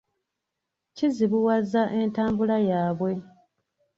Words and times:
Kizibuwazza 0.95 1.81
entambula 1.99 2.55
yaabwe. 2.69 3.11